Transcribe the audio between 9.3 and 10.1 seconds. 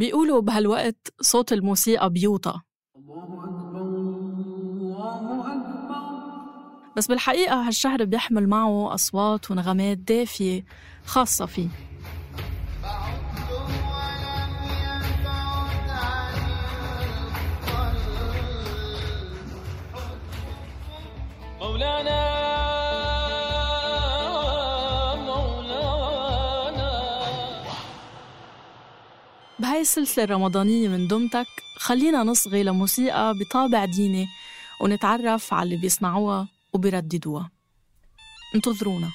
ونغمات